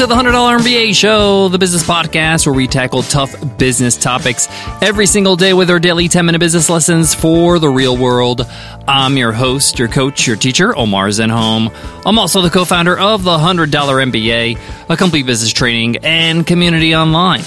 [0.00, 4.48] to the $100 MBA Show, the business podcast where we tackle tough business topics
[4.80, 8.46] every single day with our daily 10 minute business lessons for the real world.
[8.88, 11.70] I'm your host, your coach, your teacher, Omar Zenhom.
[12.06, 14.58] I'm also the co founder of the $100 MBA,
[14.88, 17.42] a complete business training and community online.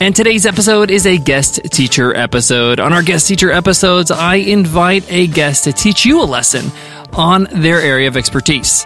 [0.00, 2.80] And today's episode is a guest teacher episode.
[2.80, 6.72] On our guest teacher episodes, I invite a guest to teach you a lesson
[7.12, 8.84] on their area of expertise.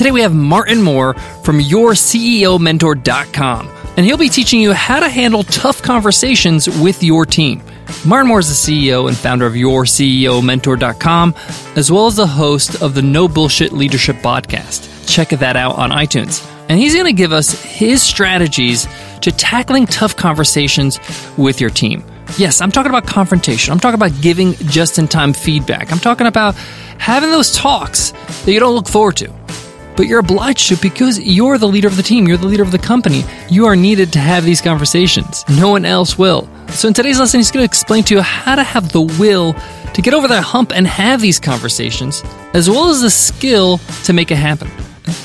[0.00, 3.68] Today we have Martin Moore from YourCEOMentor.com,
[3.98, 7.62] and he'll be teaching you how to handle tough conversations with your team.
[8.06, 11.34] Martin Moore is the CEO and founder of YourCEOMentor.com,
[11.76, 15.06] as well as the host of the No Bullshit Leadership podcast.
[15.06, 16.50] Check that out on iTunes.
[16.70, 18.88] And he's going to give us his strategies
[19.20, 20.98] to tackling tough conversations
[21.36, 22.02] with your team.
[22.38, 23.70] Yes, I'm talking about confrontation.
[23.70, 25.92] I'm talking about giving just in time feedback.
[25.92, 26.54] I'm talking about
[26.96, 28.12] having those talks
[28.46, 29.30] that you don't look forward to
[30.00, 32.70] but you're obliged to because you're the leader of the team, you're the leader of
[32.70, 33.22] the company.
[33.50, 35.44] You are needed to have these conversations.
[35.46, 36.48] No one else will.
[36.70, 39.52] So, in today's lesson, he's going to explain to you how to have the will
[39.52, 42.22] to get over that hump and have these conversations,
[42.54, 44.68] as well as the skill to make it happen.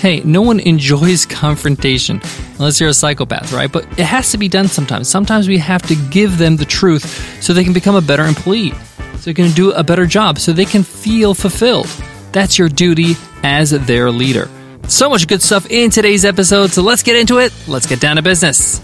[0.01, 2.19] Hey, no one enjoys confrontation
[2.59, 3.71] unless you're a psychopath, right?
[3.71, 5.07] But it has to be done sometimes.
[5.07, 8.73] Sometimes we have to give them the truth so they can become a better employee,
[9.19, 11.87] so they can do a better job, so they can feel fulfilled.
[12.33, 14.49] That's your duty as their leader.
[14.87, 17.51] So much good stuff in today's episode, so let's get into it.
[17.67, 18.79] Let's get down to business.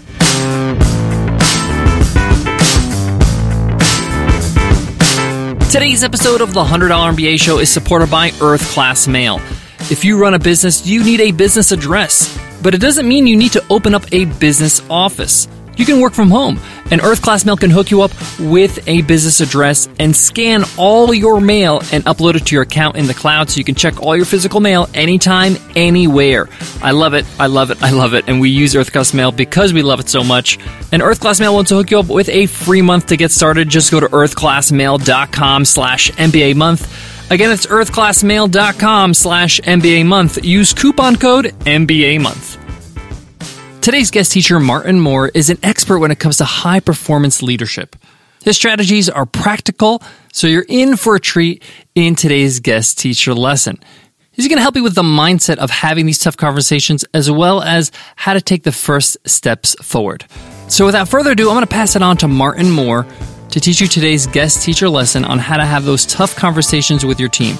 [5.72, 9.40] Today's episode of the $100 MBA show is supported by Earth Class Mail.
[9.90, 13.36] If you run a business, you need a business address, but it doesn't mean you
[13.36, 15.48] need to open up a business office.
[15.76, 19.02] You can work from home, and Earth Class Mail can hook you up with a
[19.02, 23.14] business address and scan all your mail and upload it to your account in the
[23.14, 26.48] cloud so you can check all your physical mail anytime, anywhere.
[26.82, 27.24] I love it.
[27.38, 27.82] I love it.
[27.82, 28.28] I love it.
[28.28, 30.58] And we use Earth Class Mail because we love it so much.
[30.92, 33.30] And Earth Class Mail wants to hook you up with a free month to get
[33.30, 33.68] started.
[33.68, 37.30] Just go to earthclassmail.com slash MBA month.
[37.30, 40.44] Again, it's earthclassmail.com slash MBA month.
[40.44, 42.61] Use coupon code MBA month.
[43.82, 47.96] Today's guest teacher, Martin Moore, is an expert when it comes to high performance leadership.
[48.44, 50.00] His strategies are practical,
[50.32, 51.64] so you're in for a treat
[51.96, 53.82] in today's guest teacher lesson.
[54.30, 57.60] He's going to help you with the mindset of having these tough conversations as well
[57.60, 60.26] as how to take the first steps forward.
[60.68, 63.04] So, without further ado, I'm going to pass it on to Martin Moore
[63.50, 67.18] to teach you today's guest teacher lesson on how to have those tough conversations with
[67.18, 67.56] your team.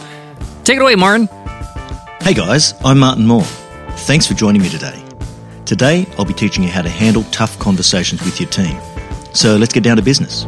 [0.62, 1.26] Take it away, Martin.
[2.20, 3.42] Hey guys, I'm Martin Moore.
[3.42, 5.02] Thanks for joining me today.
[5.72, 8.78] Today, I'll be teaching you how to handle tough conversations with your team.
[9.32, 10.44] So let's get down to business.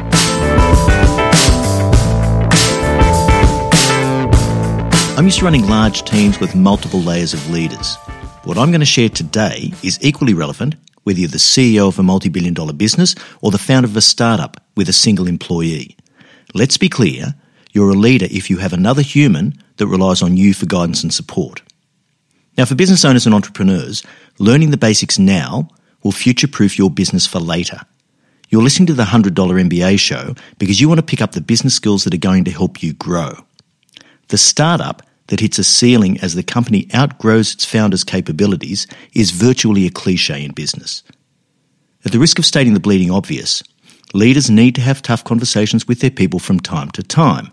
[5.16, 7.96] I'm used to running large teams with multiple layers of leaders.
[8.42, 10.74] What I'm going to share today is equally relevant
[11.04, 14.02] whether you're the CEO of a multi billion dollar business or the founder of a
[14.02, 15.96] startup with a single employee.
[16.52, 17.34] Let's be clear
[17.72, 21.14] you're a leader if you have another human that relies on you for guidance and
[21.14, 21.62] support.
[22.56, 24.04] Now, for business owners and entrepreneurs,
[24.38, 25.68] learning the basics now
[26.02, 27.80] will future proof your business for later.
[28.50, 31.74] You're listening to the $100 MBA show because you want to pick up the business
[31.74, 33.32] skills that are going to help you grow.
[34.28, 39.86] The startup that hits a ceiling as the company outgrows its founder's capabilities is virtually
[39.86, 41.02] a cliche in business.
[42.04, 43.62] At the risk of stating the bleeding obvious,
[44.12, 47.50] leaders need to have tough conversations with their people from time to time.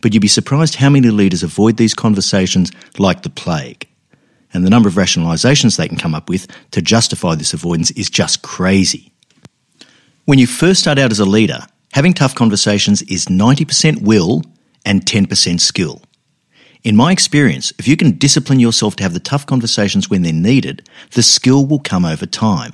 [0.00, 3.86] But you'd be surprised how many leaders avoid these conversations like the plague
[4.52, 8.10] and the number of rationalisations they can come up with to justify this avoidance is
[8.10, 9.12] just crazy.
[10.24, 14.42] When you first start out as a leader, having tough conversations is 90% will
[14.84, 16.02] and 10% skill.
[16.84, 20.32] In my experience, if you can discipline yourself to have the tough conversations when they're
[20.32, 22.72] needed, the skill will come over time.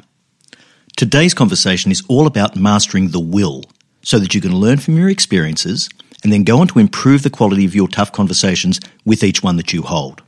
[0.96, 3.64] Today's conversation is all about mastering the will
[4.02, 5.88] so that you can learn from your experiences
[6.24, 9.56] and then go on to improve the quality of your tough conversations with each one
[9.56, 10.22] that you hold.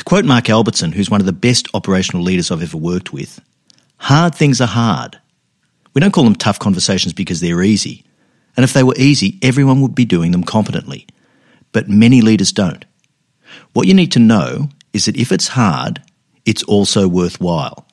[0.00, 3.38] To quote Mark Albertson, who's one of the best operational leaders I've ever worked with,
[3.98, 5.20] hard things are hard.
[5.92, 8.02] We don't call them tough conversations because they're easy.
[8.56, 11.06] And if they were easy, everyone would be doing them competently.
[11.72, 12.82] But many leaders don't.
[13.74, 16.00] What you need to know is that if it's hard,
[16.46, 17.86] it's also worthwhile.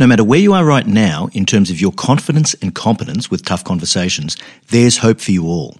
[0.00, 3.44] No matter where you are right now in terms of your confidence and competence with
[3.44, 4.36] tough conversations,
[4.70, 5.78] there's hope for you all.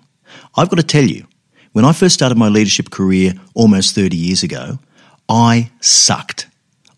[0.56, 1.26] I've got to tell you,
[1.72, 4.78] when I first started my leadership career almost 30 years ago,
[5.28, 6.48] I sucked.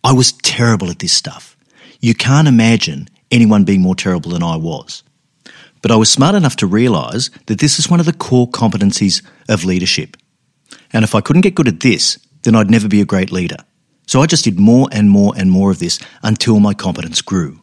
[0.04, 1.56] I was terrible at this stuff.
[2.00, 5.02] You can't imagine anyone being more terrible than I was.
[5.82, 9.22] But I was smart enough to realise that this is one of the core competencies
[9.48, 10.16] of leadership.
[10.92, 13.58] And if I couldn't get good at this, then I'd never be a great leader.
[14.06, 17.60] So I just did more and more and more of this until my competence grew.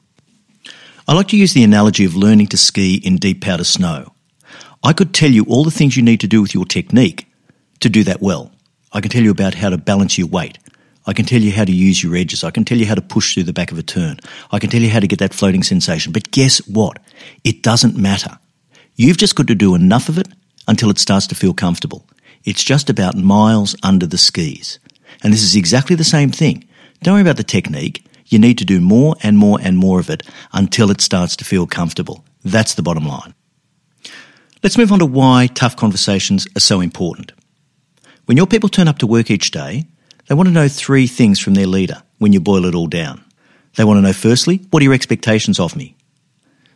[1.08, 4.14] I like to use the analogy of learning to ski in deep powder snow.
[4.84, 7.28] I could tell you all the things you need to do with your technique
[7.80, 8.52] to do that well.
[8.96, 10.58] I can tell you about how to balance your weight.
[11.06, 12.46] I can tell you how to use your edges.
[12.46, 14.22] I can tell you how to push through the back of a turn.
[14.54, 16.14] I can tell you how to get that floating sensation.
[16.14, 17.00] But guess what?
[17.44, 18.40] It doesn't matter.
[18.96, 20.30] You've just got to do enough of it
[20.66, 22.08] until it starts to feel comfortable.
[22.46, 24.80] It's just about miles under the skis.
[25.22, 26.66] And this is exactly the same thing.
[27.04, 28.08] Don't worry about the technique.
[28.28, 31.46] You need to do more and more and more of it until it starts to
[31.46, 32.24] feel comfortable.
[32.46, 33.34] That's the bottom line.
[34.64, 37.34] Let's move on to why tough conversations are so important.
[38.26, 39.86] When your people turn up to work each day,
[40.28, 43.24] they want to know three things from their leader when you boil it all down.
[43.76, 45.96] They want to know firstly, what are your expectations of me?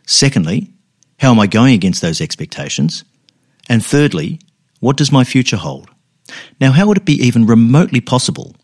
[0.06, 0.72] Secondly,
[1.18, 3.04] how am I going against those expectations?
[3.68, 4.38] And thirdly,
[4.78, 5.90] what does my future hold?
[6.60, 8.54] Now, how would it be even remotely possible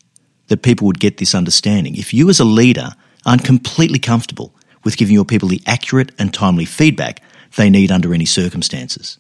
[0.47, 2.91] that people would get this understanding if you as a leader
[3.25, 4.55] aren't completely comfortable
[4.85, 7.21] with giving your people the accurate and timely feedback
[7.57, 9.19] they need under any circumstances?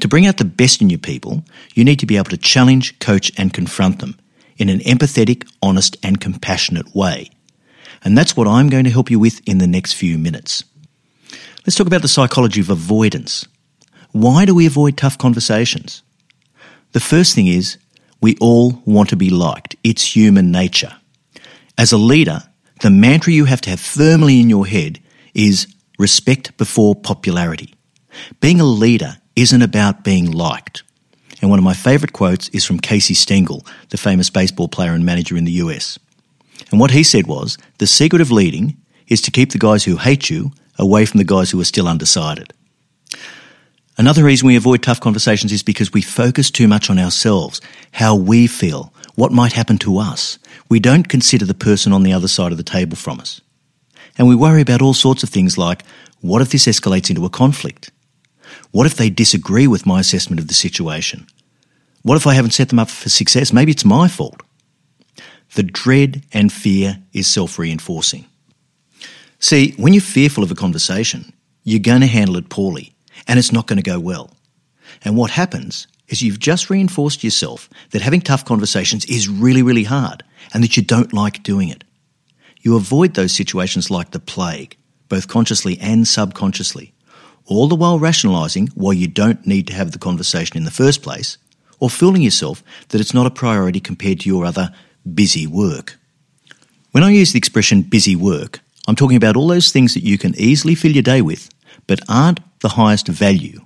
[0.00, 1.42] To bring out the best in your people,
[1.74, 4.16] you need to be able to challenge, coach, and confront them
[4.56, 7.30] in an empathetic, honest, and compassionate way.
[8.04, 10.62] And that's what I'm going to help you with in the next few minutes.
[11.66, 13.46] Let's talk about the psychology of avoidance.
[14.12, 16.02] Why do we avoid tough conversations?
[16.92, 17.76] The first thing is
[18.20, 19.76] we all want to be liked.
[19.84, 20.96] It's human nature.
[21.76, 22.42] As a leader,
[22.80, 25.00] the mantra you have to have firmly in your head
[25.34, 27.74] is respect before popularity.
[28.40, 30.82] Being a leader isn't about being liked.
[31.40, 35.06] And one of my favourite quotes is from Casey Stengel, the famous baseball player and
[35.06, 35.98] manager in the US.
[36.70, 38.76] And what he said was the secret of leading
[39.06, 41.88] is to keep the guys who hate you away from the guys who are still
[41.88, 42.52] undecided.
[43.96, 47.60] Another reason we avoid tough conversations is because we focus too much on ourselves,
[47.92, 50.38] how we feel, what might happen to us.
[50.68, 53.40] We don't consider the person on the other side of the table from us.
[54.16, 55.84] And we worry about all sorts of things like,
[56.20, 57.90] what if this escalates into a conflict?
[58.70, 61.26] What if they disagree with my assessment of the situation?
[62.02, 63.52] What if I haven't set them up for success?
[63.52, 64.42] Maybe it's my fault.
[65.54, 68.26] The dread and fear is self reinforcing.
[69.38, 71.32] See, when you're fearful of a conversation,
[71.64, 72.92] you're going to handle it poorly
[73.26, 74.30] and it's not going to go well.
[75.02, 79.84] And what happens is you've just reinforced yourself that having tough conversations is really, really
[79.84, 80.22] hard
[80.52, 81.84] and that you don't like doing it.
[82.60, 84.76] You avoid those situations like the plague,
[85.08, 86.92] both consciously and subconsciously
[87.48, 91.02] all the while rationalising why you don't need to have the conversation in the first
[91.02, 91.38] place,
[91.80, 94.72] or fooling yourself that it's not a priority compared to your other
[95.14, 95.98] busy work.
[96.92, 100.18] When I use the expression busy work, I'm talking about all those things that you
[100.18, 101.48] can easily fill your day with,
[101.86, 103.60] but aren't the highest value,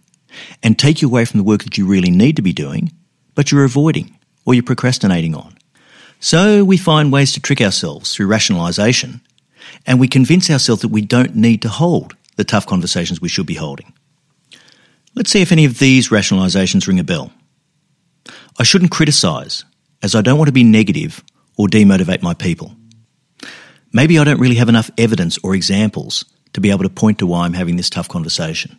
[0.62, 2.92] and take you away from the work that you really need to be doing,
[3.34, 5.56] but you're avoiding or you're procrastinating on.
[6.20, 9.22] So we find ways to trick ourselves through rationalisation,
[9.86, 13.46] and we convince ourselves that we don't need to hold the tough conversations we should
[13.46, 13.92] be holding.
[15.14, 17.32] Let's see if any of these rationalisations ring a bell.
[18.58, 19.64] I shouldn't criticise,
[20.02, 21.22] as I don't want to be negative
[21.56, 22.74] or demotivate my people.
[23.92, 26.24] Maybe I don't really have enough evidence or examples
[26.54, 28.78] to be able to point to why I'm having this tough conversation.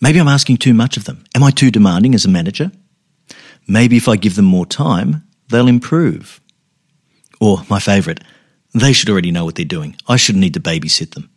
[0.00, 1.24] Maybe I'm asking too much of them.
[1.34, 2.70] Am I too demanding as a manager?
[3.68, 6.40] Maybe if I give them more time, they'll improve.
[7.40, 8.20] Or, my favourite,
[8.74, 9.96] they should already know what they're doing.
[10.08, 11.30] I shouldn't need to babysit them.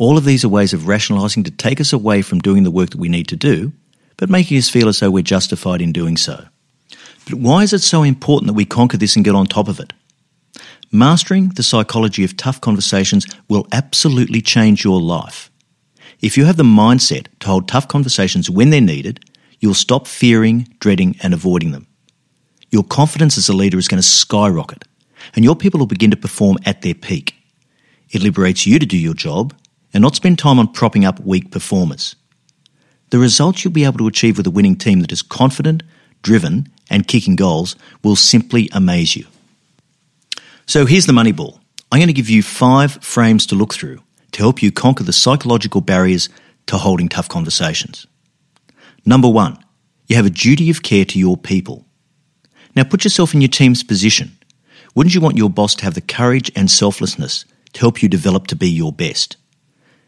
[0.00, 2.88] All of these are ways of rationalising to take us away from doing the work
[2.88, 3.74] that we need to do,
[4.16, 6.46] but making us feel as though we're justified in doing so.
[7.26, 9.78] But why is it so important that we conquer this and get on top of
[9.78, 9.92] it?
[10.90, 15.50] Mastering the psychology of tough conversations will absolutely change your life.
[16.22, 19.22] If you have the mindset to hold tough conversations when they're needed,
[19.58, 21.86] you'll stop fearing, dreading, and avoiding them.
[22.70, 24.82] Your confidence as a leader is going to skyrocket,
[25.36, 27.34] and your people will begin to perform at their peak.
[28.08, 29.54] It liberates you to do your job,
[29.92, 32.16] and not spend time on propping up weak performers.
[33.10, 35.82] The results you'll be able to achieve with a winning team that is confident,
[36.22, 39.26] driven, and kicking goals will simply amaze you.
[40.66, 41.60] So here's the money ball.
[41.90, 44.00] I'm going to give you five frames to look through
[44.32, 46.28] to help you conquer the psychological barriers
[46.66, 48.06] to holding tough conversations.
[49.04, 49.58] Number one,
[50.06, 51.84] you have a duty of care to your people.
[52.76, 54.36] Now put yourself in your team's position.
[54.94, 58.46] Wouldn't you want your boss to have the courage and selflessness to help you develop
[58.48, 59.36] to be your best?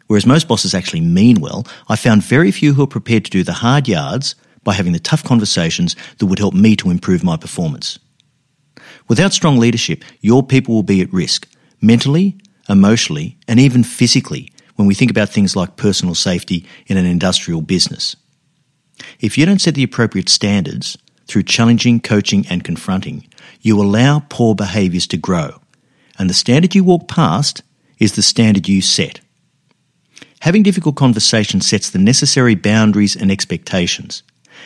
[0.06, 3.42] Whereas most bosses actually mean well, I found very few who are prepared to do
[3.42, 7.36] the hard yards by having the tough conversations that would help me to improve my
[7.36, 7.98] performance.
[9.08, 11.48] Without strong leadership, your people will be at risk,
[11.80, 17.06] mentally, emotionally, and even physically when we think about things like personal safety in an
[17.06, 18.16] industrial business.
[19.20, 23.26] If you don't set the appropriate standards through challenging, coaching, and confronting,
[23.60, 25.60] you allow poor behaviours to grow.
[26.18, 27.62] And the standard you walk past
[27.98, 29.20] is the standard you set.
[30.42, 34.24] Having difficult conversations sets the necessary boundaries and expectations.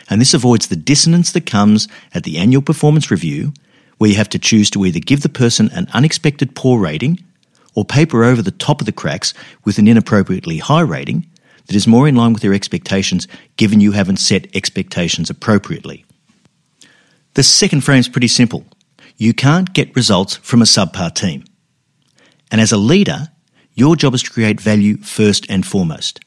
[0.08, 3.52] And this avoids the dissonance that comes at the annual performance review,
[3.98, 7.22] where you have to choose to either give the person an unexpected poor rating
[7.74, 9.34] or paper over the top of the cracks
[9.66, 11.26] with an inappropriately high rating
[11.66, 13.28] that is more in line with their expectations
[13.58, 16.06] given you haven't set expectations appropriately.
[17.34, 18.64] The second frame is pretty simple.
[19.18, 21.44] You can't get results from a subpar team.
[22.50, 23.28] And as a leader,
[23.76, 26.18] your job is to create value first and foremost.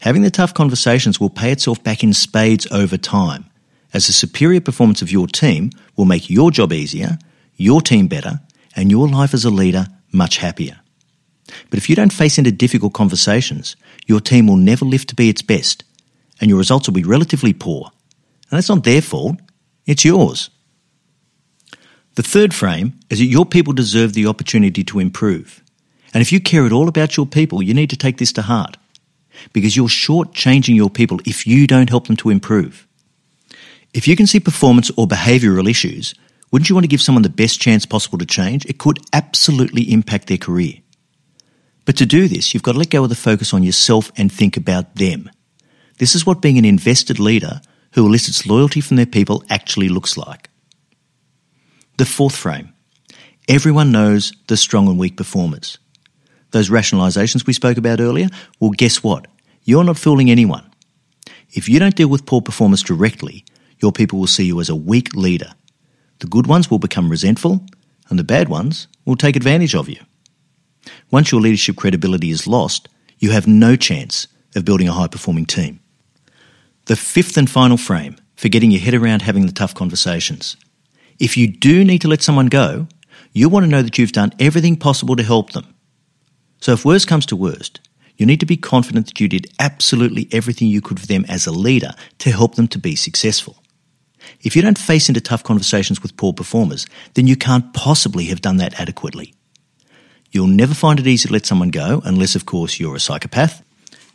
[0.00, 3.46] Having the tough conversations will pay itself back in spades over time,
[3.94, 7.18] as the superior performance of your team will make your job easier,
[7.56, 8.40] your team better,
[8.76, 10.78] and your life as a leader much happier.
[11.70, 13.74] But if you don't face into difficult conversations,
[14.06, 15.84] your team will never live to be its best,
[16.40, 17.90] and your results will be relatively poor.
[18.50, 19.38] And that's not their fault,
[19.86, 20.50] it's yours.
[22.16, 25.61] The third frame is that your people deserve the opportunity to improve.
[26.14, 28.42] And if you care at all about your people, you need to take this to
[28.42, 28.76] heart.
[29.52, 32.86] Because you're shortchanging your people if you don't help them to improve.
[33.94, 36.14] If you can see performance or behavioural issues,
[36.50, 38.66] wouldn't you want to give someone the best chance possible to change?
[38.66, 40.74] It could absolutely impact their career.
[41.84, 44.30] But to do this, you've got to let go of the focus on yourself and
[44.30, 45.30] think about them.
[45.98, 47.60] This is what being an invested leader
[47.94, 50.48] who elicits loyalty from their people actually looks like.
[51.98, 52.72] The fourth frame.
[53.48, 55.78] Everyone knows the strong and weak performers.
[56.52, 58.28] Those rationalizations we spoke about earlier,
[58.60, 59.26] well, guess what?
[59.64, 60.70] You're not fooling anyone.
[61.52, 63.44] If you don't deal with poor performers directly,
[63.80, 65.52] your people will see you as a weak leader.
[66.20, 67.66] The good ones will become resentful,
[68.08, 70.00] and the bad ones will take advantage of you.
[71.10, 75.46] Once your leadership credibility is lost, you have no chance of building a high performing
[75.46, 75.80] team.
[76.86, 80.56] The fifth and final frame for getting your head around having the tough conversations.
[81.18, 82.88] If you do need to let someone go,
[83.32, 85.71] you want to know that you've done everything possible to help them.
[86.62, 87.80] So if worst comes to worst,
[88.16, 91.44] you need to be confident that you did absolutely everything you could for them as
[91.44, 93.60] a leader to help them to be successful.
[94.42, 98.40] If you don't face into tough conversations with poor performers, then you can't possibly have
[98.40, 99.34] done that adequately.
[100.30, 103.64] You'll never find it easy to let someone go, unless, of course, you're a psychopath.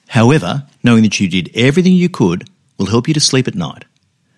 [0.08, 3.84] However, knowing that you did everything you could will help you to sleep at night.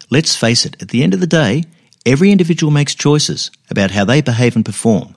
[0.10, 1.64] Let's face it, at the end of the day,
[2.08, 5.16] every individual makes choices about how they behave and perform.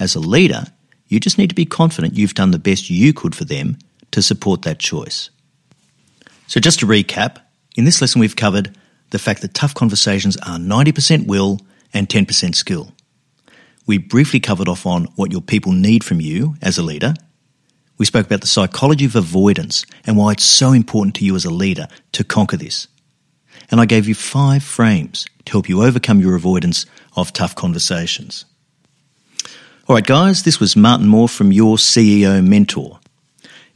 [0.00, 0.64] As a leader,
[1.08, 3.78] you just need to be confident you've done the best you could for them
[4.10, 5.30] to support that choice.
[6.46, 7.38] So, just to recap,
[7.76, 8.76] in this lesson we've covered
[9.10, 11.60] the fact that tough conversations are 90% will
[11.92, 12.92] and 10% skill.
[13.86, 17.14] We briefly covered off on what your people need from you as a leader.
[17.98, 21.44] We spoke about the psychology of avoidance and why it's so important to you as
[21.44, 22.88] a leader to conquer this.
[23.70, 28.46] And I gave you five frames to help you overcome your avoidance of tough conversations.
[29.86, 33.00] All right, guys, this was Martin Moore from Your CEO Mentor.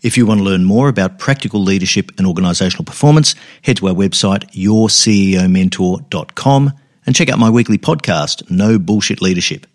[0.00, 3.94] If you want to learn more about practical leadership and organisational performance, head to our
[3.94, 6.72] website, yourceomentor.com,
[7.04, 9.66] and check out my weekly podcast, No Bullshit Leadership.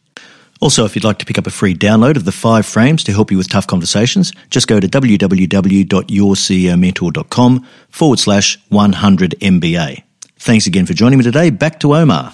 [0.59, 3.11] Also, if you'd like to pick up a free download of the five frames to
[3.11, 10.01] help you with tough conversations, just go to www.yourceomentor.com forward slash 100 MBA.
[10.39, 11.51] Thanks again for joining me today.
[11.51, 12.33] Back to Omar.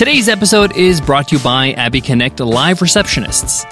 [0.00, 3.66] Today's episode is brought to you by Abby Connect Live Receptionists.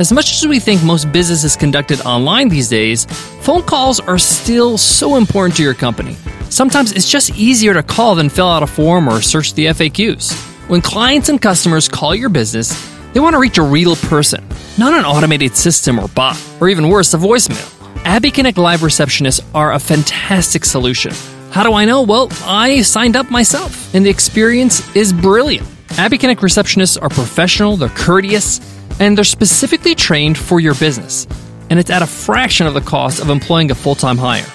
[0.00, 3.04] As much as we think most business is conducted online these days,
[3.42, 6.16] phone calls are still so important to your company.
[6.50, 10.32] Sometimes it's just easier to call than fill out a form or search the FAQs.
[10.68, 12.74] When clients and customers call your business,
[13.12, 14.44] they want to reach a real person,
[14.78, 17.72] not an automated system or bot, or even worse, a voicemail.
[18.04, 21.12] Abby Connect Live receptionists are a fantastic solution.
[21.50, 22.02] How do I know?
[22.02, 25.66] Well, I signed up myself, and the experience is brilliant.
[25.96, 28.60] Abby Connect receptionists are professional, they're courteous,
[29.00, 31.26] and they're specifically trained for your business.
[31.70, 34.46] And it's at a fraction of the cost of employing a full time hire.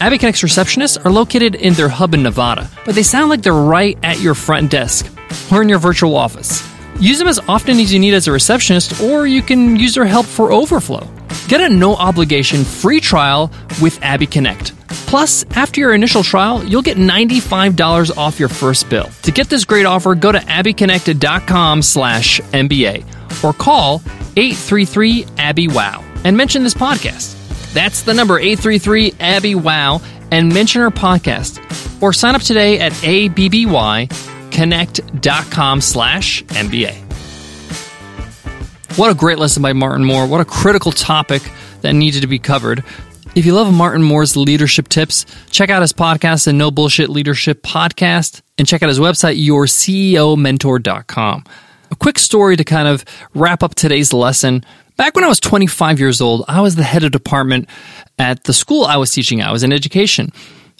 [0.00, 3.52] Abby Connect's receptionists are located in their hub in Nevada, but they sound like they're
[3.52, 5.06] right at your front desk
[5.52, 6.66] or in your virtual office.
[7.00, 10.06] Use them as often as you need as a receptionist, or you can use their
[10.06, 11.06] help for overflow.
[11.46, 13.50] Get a no obligation free trial
[13.80, 14.72] with Abby Connect.
[15.08, 19.08] Plus, after your initial trial, you'll get $95 off your first bill.
[19.22, 24.02] To get this great offer, go to abbyconnected.com slash MBA or call
[24.36, 27.34] 833 Abby Wow and mention this podcast.
[27.72, 32.02] That's the number 833 Abby Wow and mention our podcast.
[32.02, 34.12] Or sign up today at ABBY
[34.52, 36.94] connect.com slash MBA.
[38.98, 40.26] What a great lesson by Martin Moore.
[40.26, 41.42] What a critical topic
[41.80, 42.84] that needed to be covered.
[43.34, 47.62] If you love Martin Moore's leadership tips, check out his podcast, the No Bullshit Leadership
[47.62, 51.44] Podcast, and check out his website, yourceomentor.com.
[51.90, 54.64] A quick story to kind of wrap up today's lesson.
[54.96, 57.68] Back when I was 25 years old, I was the head of department
[58.18, 59.40] at the school I was teaching.
[59.40, 60.32] I was in education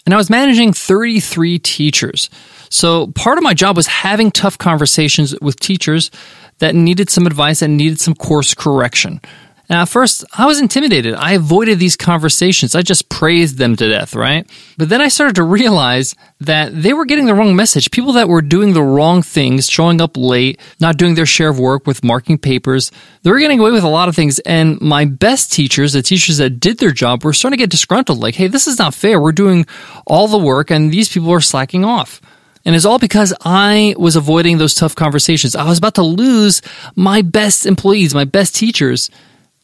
[0.05, 2.29] and I was managing 33 teachers.
[2.69, 6.11] So part of my job was having tough conversations with teachers
[6.59, 9.21] that needed some advice and needed some course correction.
[9.69, 11.13] Now, at first, I was intimidated.
[11.13, 12.73] I avoided these conversations.
[12.73, 14.49] I just praised them to death, right?
[14.79, 17.91] But then I started to realize that they were getting the wrong message.
[17.91, 21.59] People that were doing the wrong things, showing up late, not doing their share of
[21.59, 24.39] work with marking papers, they were getting away with a lot of things.
[24.39, 28.19] And my best teachers, the teachers that did their job, were starting to get disgruntled.
[28.19, 29.21] Like, hey, this is not fair.
[29.21, 29.67] We're doing
[30.07, 32.21] all the work and these people are slacking off.
[32.65, 35.55] And it's all because I was avoiding those tough conversations.
[35.55, 36.61] I was about to lose
[36.95, 39.09] my best employees, my best teachers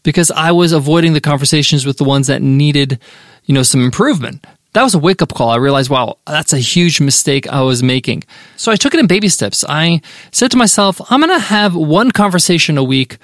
[0.05, 2.99] because I was avoiding the conversations with the ones that needed,
[3.45, 4.45] you know, some improvement.
[4.73, 5.49] That was a wake up call.
[5.49, 8.23] I realized, wow, that's a huge mistake I was making.
[8.55, 9.65] So I took it in baby steps.
[9.67, 13.17] I said to myself, I'm going to have one conversation a week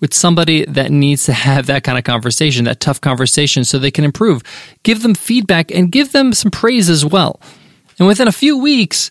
[0.00, 3.90] with somebody that needs to have that kind of conversation, that tough conversation, so they
[3.90, 4.42] can improve.
[4.82, 7.40] Give them feedback and give them some praise as well.
[7.98, 9.10] And within a few weeks,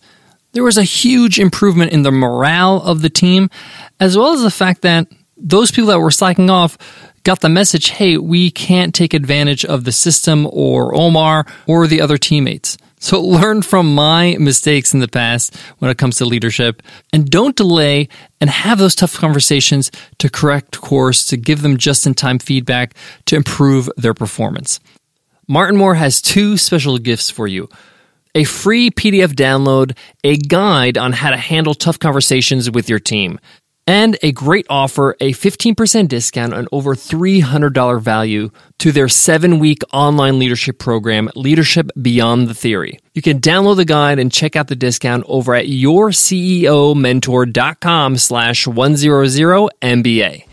[0.52, 3.50] there was a huge improvement in the morale of the team,
[4.00, 6.78] as well as the fact that those people that were slacking off
[7.26, 12.00] got the message hey, we can't take advantage of the system or Omar or the
[12.00, 12.78] other teammates.
[13.00, 17.56] So learn from my mistakes in the past when it comes to leadership and don't
[17.56, 18.08] delay
[18.40, 22.96] and have those tough conversations to correct course, to give them just in time feedback
[23.26, 24.80] to improve their performance.
[25.48, 27.68] Martin Moore has two special gifts for you.
[28.34, 33.40] A free PDF download, a guide on how to handle tough conversations with your team
[33.88, 38.50] and a great offer a 15% discount on over $300 value
[38.80, 43.00] to their seven week online leadership program, Leadership Beyond the Theory.
[43.14, 50.46] You can download the guide and check out the discount over at yourceomentor.com slash 100MBA.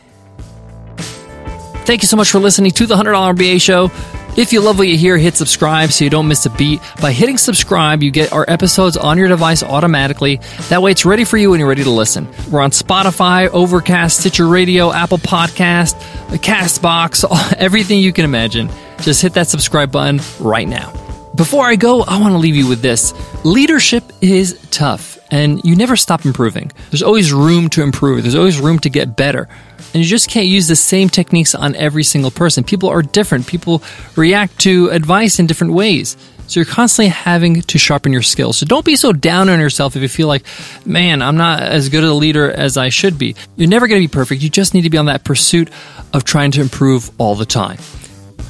[1.85, 3.91] Thank you so much for listening to the $100 MBA show.
[4.35, 6.81] If you love what you hear, hit subscribe so you don't miss a beat.
[7.03, 10.41] By hitting subscribe, you get our episodes on your device automatically.
[10.71, 12.27] That way it's ready for you when you're ready to listen.
[12.51, 16.01] We're on Spotify, Overcast, Stitcher Radio, Apple Podcast,
[16.39, 17.27] Castbox,
[17.59, 18.71] everything you can imagine.
[19.03, 20.95] Just hit that subscribe button right now.
[21.35, 23.13] Before I go, I want to leave you with this.
[23.45, 26.71] Leadership is tough and you never stop improving.
[26.91, 28.23] There's always room to improve.
[28.23, 29.49] There's always room to get better.
[29.79, 32.63] And you just can't use the same techniques on every single person.
[32.63, 33.47] People are different.
[33.47, 33.83] People
[34.15, 36.19] react to advice in different ways.
[36.49, 38.59] So you're constantly having to sharpen your skills.
[38.59, 40.45] So don't be so down on yourself if you feel like,
[40.85, 43.35] man, I'm not as good a leader as I should be.
[43.57, 44.43] You're never going to be perfect.
[44.43, 45.71] You just need to be on that pursuit
[46.13, 47.79] of trying to improve all the time.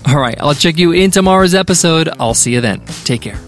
[0.08, 2.08] All right, I'll check you in tomorrow's episode.
[2.18, 2.84] I'll see you then.
[3.04, 3.38] Take care.